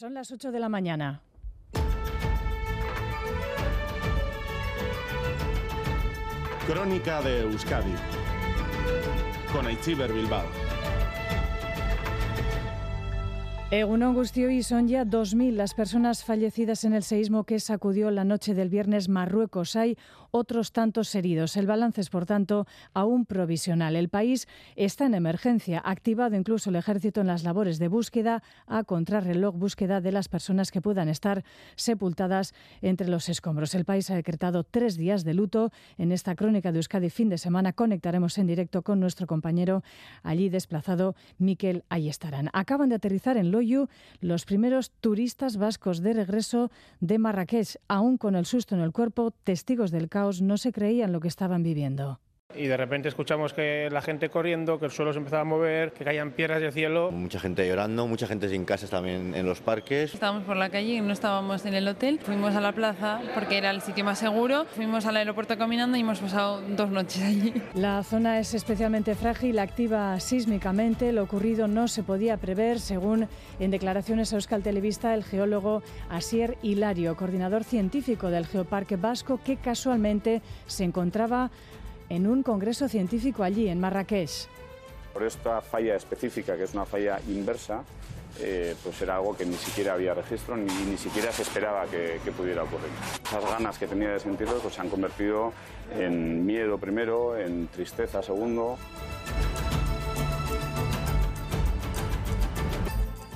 Son 0.00 0.14
las 0.14 0.32
8 0.32 0.50
de 0.50 0.58
la 0.60 0.70
mañana. 0.70 1.20
Crónica 6.66 7.20
de 7.20 7.42
Euskadi 7.42 7.92
con 9.52 9.66
Aichiber 9.66 10.10
Bilbao. 10.10 10.46
Egunon 13.72 14.16
y 14.34 14.62
son 14.64 14.88
ya 14.88 15.04
2.000 15.04 15.52
las 15.52 15.74
personas 15.74 16.24
fallecidas 16.24 16.82
en 16.84 16.92
el 16.92 17.04
seísmo 17.04 17.44
que 17.44 17.60
sacudió 17.60 18.10
la 18.10 18.24
noche 18.24 18.52
del 18.52 18.68
viernes 18.68 19.08
Marruecos. 19.08 19.76
Hay 19.76 19.96
otros 20.30 20.72
tantos 20.72 21.14
heridos. 21.14 21.56
El 21.56 21.66
balance 21.66 22.00
es, 22.00 22.10
por 22.10 22.26
tanto, 22.26 22.66
aún 22.94 23.26
provisional. 23.26 23.96
El 23.96 24.08
país 24.08 24.46
está 24.76 25.06
en 25.06 25.14
emergencia, 25.14 25.82
activado 25.84 26.36
incluso 26.36 26.70
el 26.70 26.76
ejército 26.76 27.20
en 27.20 27.26
las 27.26 27.44
labores 27.44 27.78
de 27.78 27.88
búsqueda 27.88 28.42
a 28.66 28.84
contrarreloj, 28.84 29.56
búsqueda 29.56 30.00
de 30.00 30.12
las 30.12 30.28
personas 30.28 30.70
que 30.70 30.80
puedan 30.80 31.08
estar 31.08 31.44
sepultadas 31.76 32.54
entre 32.82 33.08
los 33.08 33.28
escombros. 33.28 33.74
El 33.74 33.84
país 33.84 34.10
ha 34.10 34.14
decretado 34.14 34.64
tres 34.64 34.96
días 34.96 35.24
de 35.24 35.34
luto. 35.34 35.72
En 35.98 36.12
esta 36.12 36.34
crónica 36.34 36.72
de 36.72 36.78
Euskadi 36.78 37.10
fin 37.10 37.28
de 37.28 37.38
semana 37.38 37.72
conectaremos 37.72 38.38
en 38.38 38.46
directo 38.46 38.82
con 38.82 39.00
nuestro 39.00 39.26
compañero 39.26 39.82
allí 40.22 40.48
desplazado, 40.48 41.14
Miquel 41.38 41.84
Ayestarán. 41.88 42.50
Acaban 42.52 42.88
de 42.88 42.96
aterrizar 42.96 43.36
en 43.36 43.50
Loyu 43.50 43.88
los 44.20 44.44
primeros 44.44 44.90
turistas 45.00 45.56
vascos 45.56 46.00
de 46.02 46.12
regreso 46.12 46.70
de 47.00 47.18
Marrakech, 47.18 47.76
aún 47.88 48.16
con 48.16 48.36
el 48.36 48.46
susto 48.46 48.74
en 48.74 48.80
el 48.80 48.92
cuerpo, 48.92 49.32
testigos 49.44 49.90
del 49.90 50.08
caos 50.08 50.19
no 50.42 50.56
se 50.58 50.72
creían 50.72 51.12
lo 51.12 51.20
que 51.20 51.28
estaban 51.28 51.62
viviendo. 51.62 52.20
Y 52.54 52.66
de 52.66 52.76
repente 52.76 53.08
escuchamos 53.08 53.52
que 53.52 53.88
la 53.90 54.02
gente 54.02 54.28
corriendo, 54.28 54.78
que 54.78 54.86
el 54.86 54.90
suelo 54.90 55.12
se 55.12 55.18
empezaba 55.18 55.42
a 55.42 55.44
mover, 55.44 55.92
que 55.92 56.04
caían 56.04 56.32
piedras 56.32 56.60
del 56.60 56.72
cielo. 56.72 57.10
Mucha 57.10 57.38
gente 57.38 57.66
llorando, 57.66 58.06
mucha 58.06 58.26
gente 58.26 58.48
sin 58.48 58.64
casas 58.64 58.90
también 58.90 59.34
en 59.34 59.46
los 59.46 59.60
parques. 59.60 60.14
Estábamos 60.14 60.44
por 60.44 60.56
la 60.56 60.70
calle 60.70 60.94
y 60.94 61.00
no 61.00 61.12
estábamos 61.12 61.64
en 61.66 61.74
el 61.74 61.86
hotel. 61.86 62.18
Fuimos 62.22 62.54
a 62.56 62.60
la 62.60 62.72
plaza 62.72 63.20
porque 63.34 63.58
era 63.58 63.70
el 63.70 63.80
sitio 63.80 64.04
más 64.04 64.18
seguro. 64.18 64.66
Fuimos 64.74 65.06
al 65.06 65.16
aeropuerto 65.16 65.56
caminando 65.56 65.96
y 65.96 66.00
hemos 66.00 66.18
pasado 66.18 66.60
dos 66.76 66.90
noches 66.90 67.22
allí. 67.22 67.54
La 67.74 68.02
zona 68.02 68.40
es 68.40 68.54
especialmente 68.54 69.14
frágil, 69.14 69.58
activa 69.58 70.18
sísmicamente. 70.18 71.12
Lo 71.12 71.22
ocurrido 71.22 71.68
no 71.68 71.88
se 71.88 72.02
podía 72.02 72.36
prever, 72.36 72.80
según 72.80 73.28
en 73.58 73.70
declaraciones 73.70 74.32
a 74.32 74.36
Euskal 74.36 74.62
Televista 74.62 75.14
el 75.14 75.24
geólogo 75.24 75.82
Asier 76.08 76.56
Hilario, 76.62 77.16
coordinador 77.16 77.64
científico 77.64 78.30
del 78.30 78.46
Geoparque 78.46 78.96
Vasco, 78.96 79.40
que 79.44 79.56
casualmente 79.56 80.42
se 80.66 80.84
encontraba 80.84 81.50
en 82.10 82.26
un 82.26 82.42
congreso 82.42 82.88
científico 82.88 83.42
allí, 83.42 83.68
en 83.68 83.80
Marrakech. 83.80 84.48
Por 85.14 85.22
esta 85.22 85.62
falla 85.62 85.96
específica, 85.96 86.56
que 86.56 86.64
es 86.64 86.74
una 86.74 86.84
falla 86.84 87.18
inversa, 87.28 87.82
eh, 88.38 88.74
pues 88.82 89.00
era 89.02 89.16
algo 89.16 89.36
que 89.36 89.44
ni 89.44 89.56
siquiera 89.56 89.94
había 89.94 90.14
registro 90.14 90.56
ni, 90.56 90.72
ni 90.84 90.96
siquiera 90.96 91.32
se 91.32 91.42
esperaba 91.42 91.86
que, 91.86 92.20
que, 92.24 92.30
pudiera 92.30 92.62
ocurrir. 92.62 92.90
Esas 93.24 93.44
ganas 93.44 93.78
que 93.78 93.86
tenía 93.86 94.10
de 94.10 94.20
sentirlo 94.20 94.58
pues, 94.58 94.74
se 94.74 94.80
han 94.80 94.88
convertido 94.88 95.52
en 95.98 96.46
miedo 96.46 96.78
primero, 96.78 97.36
en 97.36 97.68
tristeza 97.68 98.22
segundo. 98.22 98.78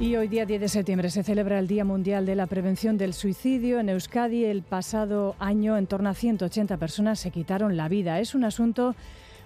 Y 0.00 0.14
hoy 0.14 0.28
día 0.28 0.46
10 0.46 0.60
de 0.60 0.68
septiembre 0.68 1.10
se 1.10 1.24
celebra 1.24 1.58
el 1.58 1.66
Día 1.66 1.84
Mundial 1.84 2.24
de 2.24 2.36
la 2.36 2.46
Prevención 2.46 2.96
del 2.96 3.12
Suicidio. 3.12 3.80
En 3.80 3.88
Euskadi 3.88 4.44
el 4.44 4.62
pasado 4.62 5.34
año 5.40 5.76
en 5.76 5.88
torno 5.88 6.08
a 6.08 6.14
180 6.14 6.76
personas 6.76 7.18
se 7.18 7.32
quitaron 7.32 7.76
la 7.76 7.88
vida. 7.88 8.20
Es 8.20 8.36
un 8.36 8.44
asunto 8.44 8.94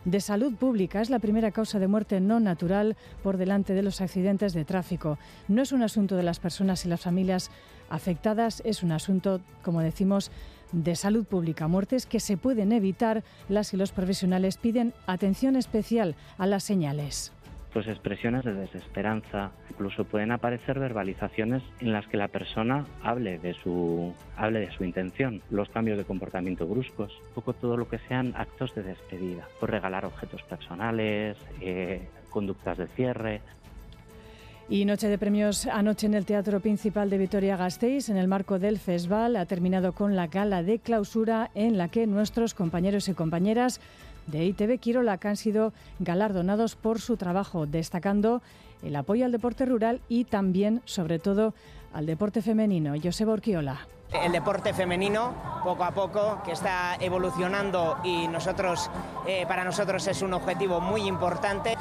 de 0.05 0.21
salud 0.21 0.55
pública. 0.55 1.01
Es 1.01 1.09
la 1.09 1.21
primera 1.21 1.53
causa 1.53 1.79
de 1.79 1.89
muerte 1.89 2.21
no 2.21 2.39
natural 2.39 2.99
por 3.23 3.39
delante 3.39 3.73
de 3.73 3.83
los 3.83 4.03
accidentes 4.03 4.53
de 4.53 4.67
tráfico. 4.67 5.19
No 5.49 5.63
es 5.63 5.73
un 5.73 5.83
asunto 5.83 6.17
de 6.17 6.23
las 6.23 6.39
personas 6.39 6.85
y 6.85 6.91
las 6.91 7.01
familias 7.01 7.51
afectadas, 7.89 8.61
es 8.67 8.83
un 8.83 8.93
asunto, 8.93 9.41
como 9.63 9.81
decimos, 9.81 10.31
de 10.73 10.97
salud 10.97 11.25
pública. 11.25 11.67
Muertes 11.67 12.05
que 12.05 12.21
se 12.21 12.37
pueden 12.37 12.73
evitar. 12.73 13.25
Las 13.49 13.73
y 13.73 13.79
los 13.79 13.93
profesionales 13.93 14.59
piden 14.59 14.93
atención 15.07 15.57
especial 15.57 16.15
a 16.37 16.47
las 16.47 16.63
señales 16.63 17.33
pues 17.73 17.87
expresiones 17.89 18.45
de 18.45 18.53
desesperanza, 18.53 19.53
incluso 19.71 20.05
pueden 20.05 20.31
aparecer 20.31 20.79
verbalizaciones 20.79 21.63
en 21.81 21.93
las 21.93 22.07
que 22.07 22.17
la 22.17 22.29
persona 22.29 22.87
hable 23.03 23.39
de 23.39 23.55
su 23.55 24.13
hable 24.37 24.61
de 24.61 24.73
su 24.73 24.85
intención, 24.85 25.43
los 25.51 25.69
cambios 25.71 25.99
de 25.99 26.05
comportamiento 26.05 26.67
bruscos, 26.67 27.13
un 27.29 27.35
poco 27.35 27.55
todo 27.55 27.77
lo 27.77 27.89
que 27.89 27.99
sean 28.09 28.35
actos 28.37 28.75
de 28.75 28.83
despedida, 28.83 29.49
por 29.59 29.71
regalar 29.71 30.05
objetos 30.05 30.43
personales, 30.43 31.37
eh, 31.61 32.09
conductas 32.31 32.79
de 32.79 32.87
cierre, 32.89 33.41
y 34.69 34.85
noche 34.85 35.09
de 35.09 35.19
premios 35.19 35.67
anoche 35.67 36.07
en 36.07 36.15
el 36.15 36.25
Teatro 36.25 36.61
Principal 36.61 37.11
de 37.11 37.19
Vitoria-Gasteiz, 37.19 38.09
en 38.09 38.17
el 38.17 38.29
marco 38.29 38.59
del 38.59 38.79
festival, 38.79 39.37
ha 39.37 39.45
terminado 39.45 39.93
con 39.93 40.17
la 40.17 40.29
gala 40.29 40.63
de 40.63 40.79
clausura 40.79 41.51
en 41.55 41.77
la 41.77 41.89
que 41.89 42.07
nuestros 42.07 42.55
compañeros 42.55 43.09
y 43.09 43.13
compañeras 43.13 43.81
de 44.27 44.45
ITV 44.45 44.79
Quirola 44.79 45.19
que 45.19 45.29
han 45.29 45.37
sido 45.37 45.73
galardonados 45.99 46.77
por 46.77 47.01
su 47.01 47.17
trabajo, 47.17 47.67
destacando 47.67 48.43
el 48.83 48.97
apoyo 48.97 49.25
al 49.25 49.33
deporte 49.33 49.67
rural 49.67 50.01
y 50.09 50.25
también, 50.25 50.83
sobre 50.85 51.19
todo, 51.19 51.55
al 51.93 52.07
deporte 52.07 52.43
femenino. 52.43 52.95
Joseba 53.03 53.33
Orquiola. 53.33 53.87
El 54.13 54.33
deporte 54.33 54.75
femenino, 54.75 55.35
poco 55.65 55.85
a 55.85 55.93
poco, 55.93 56.43
que 56.45 56.53
está 56.53 56.97
evolucionando 57.01 57.99
y 58.05 58.29
nosotros, 58.29 58.91
eh, 59.27 59.47
para 59.47 59.65
nosotros 59.65 60.07
es 60.07 60.21
un 60.21 60.35
objetivo 60.35 60.81
muy 60.81 61.07
importante. 61.07 61.77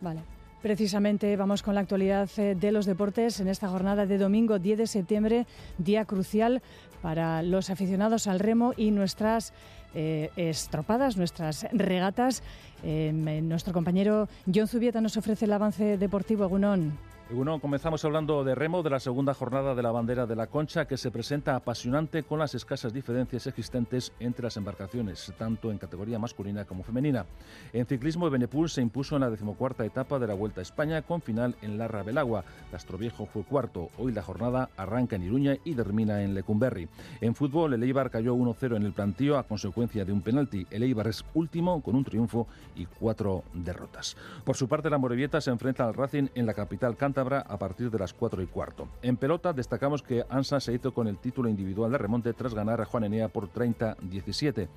Vale. 0.00 0.20
Precisamente 0.62 1.36
vamos 1.36 1.62
con 1.62 1.74
la 1.74 1.82
actualidad 1.82 2.30
eh, 2.38 2.54
de 2.54 2.72
los 2.72 2.86
deportes 2.86 3.38
en 3.38 3.48
esta 3.48 3.68
jornada 3.68 4.06
de 4.06 4.16
domingo 4.16 4.58
10 4.58 4.78
de 4.78 4.86
septiembre, 4.86 5.46
día 5.76 6.06
crucial 6.06 6.62
para 7.02 7.42
los 7.42 7.68
aficionados 7.68 8.26
al 8.26 8.40
remo 8.40 8.72
y 8.74 8.90
nuestras 8.90 9.52
eh, 9.94 10.30
estropadas, 10.36 11.16
nuestras 11.16 11.66
regatas. 11.72 12.42
Em, 12.82 13.48
nuestro 13.48 13.72
compañero 13.72 14.28
John 14.52 14.68
Zubieta 14.68 15.00
nos 15.00 15.16
ofrece 15.16 15.46
el 15.46 15.52
avance 15.52 15.96
deportivo. 15.98 16.48
Gunón. 16.48 17.13
Bueno, 17.30 17.58
comenzamos 17.58 18.04
hablando 18.04 18.44
de 18.44 18.54
remo, 18.54 18.82
de 18.82 18.90
la 18.90 19.00
segunda 19.00 19.32
jornada 19.32 19.74
de 19.74 19.82
la 19.82 19.90
bandera 19.90 20.26
de 20.26 20.36
la 20.36 20.46
Concha, 20.46 20.84
que 20.84 20.98
se 20.98 21.10
presenta 21.10 21.56
apasionante 21.56 22.22
con 22.22 22.38
las 22.38 22.54
escasas 22.54 22.92
diferencias 22.92 23.46
existentes 23.46 24.12
entre 24.20 24.42
las 24.42 24.58
embarcaciones, 24.58 25.32
tanto 25.38 25.72
en 25.72 25.78
categoría 25.78 26.18
masculina 26.18 26.66
como 26.66 26.82
femenina. 26.82 27.24
En 27.72 27.86
ciclismo, 27.86 28.28
Benepul 28.28 28.68
se 28.68 28.82
impuso 28.82 29.16
en 29.16 29.22
la 29.22 29.30
decimocuarta 29.30 29.86
etapa 29.86 30.18
de 30.18 30.26
la 30.26 30.34
Vuelta 30.34 30.60
a 30.60 30.62
España, 30.62 31.00
con 31.00 31.22
final 31.22 31.56
en 31.62 31.78
Larra 31.78 32.02
Belagua. 32.02 32.44
Castroviejo 32.70 33.24
fue 33.24 33.42
cuarto. 33.42 33.88
Hoy 33.96 34.12
la 34.12 34.22
jornada 34.22 34.68
arranca 34.76 35.16
en 35.16 35.22
Iruña 35.22 35.56
y 35.64 35.74
termina 35.74 36.22
en 36.22 36.34
Lecumberri. 36.34 36.88
En 37.22 37.34
fútbol, 37.34 37.72
el 37.72 37.82
Eibar 37.82 38.10
cayó 38.10 38.34
1-0 38.34 38.76
en 38.76 38.84
el 38.84 38.92
plantío 38.92 39.38
a 39.38 39.44
consecuencia 39.44 40.04
de 40.04 40.12
un 40.12 40.20
penalti. 40.20 40.66
El 40.70 40.82
Eibar 40.82 41.08
es 41.08 41.24
último 41.32 41.80
con 41.80 41.96
un 41.96 42.04
triunfo 42.04 42.46
y 42.76 42.84
cuatro 42.84 43.44
derrotas. 43.54 44.14
Por 44.44 44.56
su 44.56 44.68
parte, 44.68 44.90
la 44.90 44.98
Morevieta 44.98 45.40
se 45.40 45.50
enfrenta 45.50 45.86
al 45.86 45.94
Racing 45.94 46.28
en 46.34 46.44
la 46.44 46.52
capital 46.52 46.98
a 47.20 47.58
partir 47.58 47.90
de 47.90 47.98
las 47.98 48.12
4 48.12 48.42
y 48.42 48.46
cuarto. 48.46 48.88
En 49.02 49.16
pelota 49.16 49.52
destacamos 49.52 50.02
que 50.02 50.24
Ansa 50.28 50.60
se 50.60 50.72
hizo 50.72 50.92
con 50.92 51.06
el 51.06 51.18
título 51.18 51.48
individual 51.48 51.92
de 51.92 51.98
remonte 51.98 52.32
tras 52.32 52.54
ganar 52.54 52.80
a 52.80 52.84
Juan 52.84 53.04
Enea 53.04 53.28
por 53.28 53.52
30-17. 53.52 54.68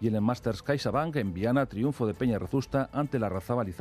Y 0.00 0.08
en 0.08 0.14
el 0.14 0.20
Masters 0.20 0.62
CaixaBank 0.62 1.16
en 1.16 1.32
Viana, 1.32 1.66
triunfo 1.66 2.06
de 2.06 2.14
Peña 2.14 2.38
Rezusta 2.38 2.90
ante 2.92 3.18
la 3.18 3.28
Razabal 3.28 3.68
y 3.68 3.72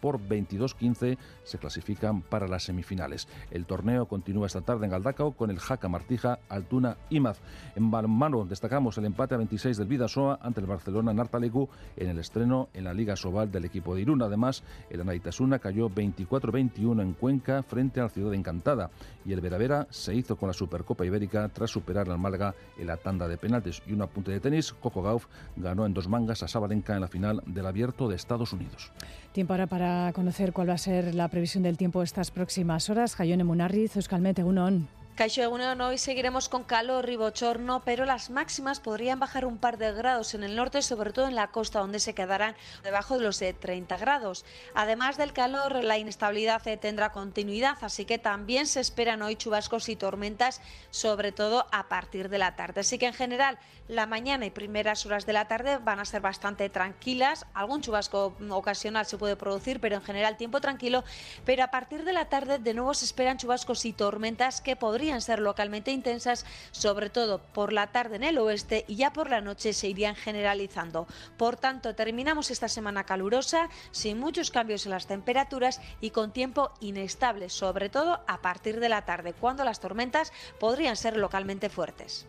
por 0.00 0.20
22-15 0.20 1.18
se 1.44 1.58
clasifican 1.58 2.22
para 2.22 2.48
las 2.48 2.64
semifinales. 2.64 3.28
El 3.50 3.66
torneo 3.66 4.06
continúa 4.06 4.46
esta 4.46 4.60
tarde 4.60 4.86
en 4.86 4.92
Galdacao 4.92 5.32
con 5.32 5.50
el 5.50 5.58
Jaca 5.58 5.88
Martija, 5.88 6.38
Altuna 6.48 6.96
y 7.10 7.20
Maz. 7.20 7.40
En 7.76 7.90
balonmano 7.90 8.44
destacamos 8.44 8.98
el 8.98 9.06
empate 9.06 9.34
a 9.34 9.38
26 9.38 9.76
del 9.76 9.88
Vidasoa 9.88 10.38
ante 10.42 10.60
el 10.60 10.66
Barcelona 10.66 11.12
Nartalecu 11.12 11.68
en 11.96 12.08
el 12.08 12.18
estreno 12.18 12.68
en 12.74 12.84
la 12.84 12.94
Liga 12.94 13.16
Sobal 13.16 13.50
del 13.50 13.64
equipo 13.64 13.94
de 13.94 14.02
Irún. 14.02 14.22
Además, 14.22 14.62
el 14.90 15.00
Anaitasuna 15.00 15.58
cayó 15.58 15.88
24-21 15.88 17.02
en 17.02 17.12
Cuenca 17.14 17.61
frente 17.62 18.00
a 18.00 18.04
la 18.04 18.08
Ciudad 18.08 18.34
Encantada 18.34 18.90
y 19.24 19.32
el 19.32 19.40
Veravera 19.40 19.86
se 19.90 20.14
hizo 20.14 20.36
con 20.36 20.48
la 20.48 20.52
Supercopa 20.52 21.04
Ibérica 21.04 21.48
tras 21.48 21.70
superar 21.70 22.10
al 22.10 22.18
Málaga 22.18 22.54
en 22.78 22.86
la 22.86 22.96
tanda 22.96 23.28
de 23.28 23.36
penaltis 23.36 23.82
y 23.86 23.92
un 23.92 24.02
apunte 24.02 24.30
de 24.30 24.40
tenis. 24.40 24.72
Coco 24.72 25.02
Gauff 25.02 25.26
ganó 25.56 25.86
en 25.86 25.94
dos 25.94 26.08
mangas 26.08 26.42
a 26.42 26.48
Sabalenka 26.48 26.94
en 26.94 27.00
la 27.00 27.08
final 27.08 27.42
del 27.46 27.66
Abierto 27.66 28.08
de 28.08 28.16
Estados 28.16 28.52
Unidos. 28.52 28.90
Tiempo 29.32 29.52
ahora 29.52 29.66
para 29.66 30.12
conocer 30.14 30.52
cuál 30.52 30.68
va 30.68 30.74
a 30.74 30.78
ser 30.78 31.14
la 31.14 31.28
previsión 31.28 31.62
del 31.62 31.76
tiempo 31.76 32.02
estas 32.02 32.30
próximas 32.30 32.90
horas. 32.90 33.14
Jayone 33.14 33.44
Munarriz, 33.44 33.96
Euskalmete, 33.96 34.44
Unon. 34.44 35.01
Caixo 35.14 35.42
Egunon, 35.42 35.78
hoy 35.82 35.98
seguiremos 35.98 36.48
con 36.48 36.64
calor 36.64 37.10
y 37.10 37.16
bochorno, 37.16 37.82
pero 37.84 38.06
las 38.06 38.30
máximas 38.30 38.80
podrían 38.80 39.20
bajar 39.20 39.44
un 39.44 39.58
par 39.58 39.76
de 39.76 39.92
grados 39.92 40.32
en 40.32 40.42
el 40.42 40.56
norte, 40.56 40.80
sobre 40.80 41.12
todo 41.12 41.28
en 41.28 41.34
la 41.34 41.48
costa, 41.48 41.80
donde 41.80 42.00
se 42.00 42.14
quedarán 42.14 42.56
debajo 42.82 43.18
de 43.18 43.24
los 43.24 43.38
de 43.38 43.52
30 43.52 43.98
grados. 43.98 44.46
Además 44.74 45.18
del 45.18 45.34
calor, 45.34 45.84
la 45.84 45.98
inestabilidad 45.98 46.62
tendrá 46.80 47.12
continuidad, 47.12 47.76
así 47.82 48.06
que 48.06 48.16
también 48.16 48.66
se 48.66 48.80
esperan 48.80 49.20
hoy 49.20 49.36
chubascos 49.36 49.90
y 49.90 49.96
tormentas, 49.96 50.62
sobre 50.90 51.30
todo 51.30 51.66
a 51.72 51.90
partir 51.90 52.30
de 52.30 52.38
la 52.38 52.56
tarde. 52.56 52.80
Así 52.80 52.96
que 52.96 53.06
en 53.06 53.12
general, 53.12 53.58
la 53.88 54.06
mañana 54.06 54.46
y 54.46 54.50
primeras 54.50 55.04
horas 55.04 55.26
de 55.26 55.34
la 55.34 55.46
tarde 55.46 55.76
van 55.76 56.00
a 56.00 56.06
ser 56.06 56.22
bastante 56.22 56.70
tranquilas. 56.70 57.44
Algún 57.52 57.82
chubasco 57.82 58.34
ocasional 58.48 59.04
se 59.04 59.18
puede 59.18 59.36
producir, 59.36 59.78
pero 59.78 59.96
en 59.96 60.02
general 60.02 60.38
tiempo 60.38 60.62
tranquilo. 60.62 61.04
Pero 61.44 61.64
a 61.64 61.70
partir 61.70 62.02
de 62.04 62.14
la 62.14 62.30
tarde, 62.30 62.58
de 62.58 62.72
nuevo 62.72 62.94
se 62.94 63.04
esperan 63.04 63.36
chubascos 63.36 63.84
y 63.84 63.92
tormentas 63.92 64.62
que 64.62 64.74
podrían 64.74 65.01
podrían 65.02 65.20
ser 65.20 65.40
localmente 65.40 65.90
intensas, 65.90 66.46
sobre 66.70 67.10
todo 67.10 67.40
por 67.40 67.72
la 67.72 67.88
tarde 67.88 68.14
en 68.14 68.22
el 68.22 68.38
oeste 68.38 68.84
y 68.86 68.94
ya 68.94 69.12
por 69.12 69.30
la 69.30 69.40
noche 69.40 69.72
se 69.72 69.88
irían 69.88 70.14
generalizando. 70.14 71.08
Por 71.36 71.56
tanto, 71.56 71.96
terminamos 71.96 72.52
esta 72.52 72.68
semana 72.68 73.02
calurosa, 73.02 73.68
sin 73.90 74.20
muchos 74.20 74.52
cambios 74.52 74.86
en 74.86 74.92
las 74.92 75.08
temperaturas 75.08 75.80
y 76.00 76.10
con 76.10 76.32
tiempo 76.32 76.70
inestable, 76.78 77.48
sobre 77.48 77.88
todo 77.88 78.20
a 78.28 78.42
partir 78.42 78.78
de 78.78 78.88
la 78.88 79.04
tarde, 79.04 79.32
cuando 79.32 79.64
las 79.64 79.80
tormentas 79.80 80.32
podrían 80.60 80.94
ser 80.94 81.16
localmente 81.16 81.68
fuertes. 81.68 82.28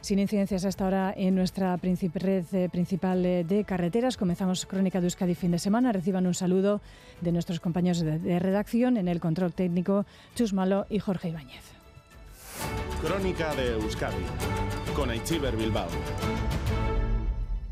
Sin 0.00 0.18
incidencias 0.18 0.64
hasta 0.64 0.82
ahora 0.82 1.14
en 1.16 1.36
nuestra 1.36 1.76
red 1.76 2.44
eh, 2.52 2.68
principal 2.68 3.24
eh, 3.24 3.44
de 3.44 3.62
carreteras. 3.62 4.16
Comenzamos 4.16 4.66
Crónica 4.66 4.98
de 5.00 5.06
Euskadi 5.06 5.36
fin 5.36 5.52
de 5.52 5.60
semana. 5.60 5.92
Reciban 5.92 6.26
un 6.26 6.34
saludo 6.34 6.80
de 7.20 7.30
nuestros 7.30 7.60
compañeros 7.60 8.00
de, 8.00 8.38
redacción 8.40 8.96
en 8.96 9.06
el 9.06 9.20
control 9.20 9.52
técnico, 9.52 10.04
Chus 10.34 10.52
Malo 10.52 10.86
y 10.90 10.98
Jorge 10.98 11.28
Ibáñez. 11.28 11.81
Crónica 13.00 13.54
de 13.54 13.72
Euskadi 13.72 14.24
con 14.94 15.10
Aichiber 15.10 15.56
Bilbao. 15.56 15.88